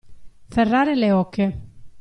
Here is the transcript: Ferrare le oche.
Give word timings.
Ferrare 0.49 0.95
le 0.95 1.11
oche. 1.11 1.45